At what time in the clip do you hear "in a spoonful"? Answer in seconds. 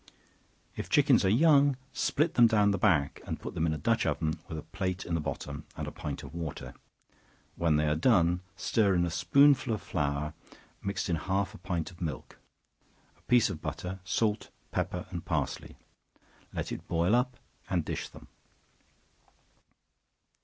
8.95-9.71